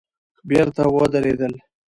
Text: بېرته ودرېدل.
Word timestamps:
بېرته 0.49 0.81
ودرېدل. 0.95 1.53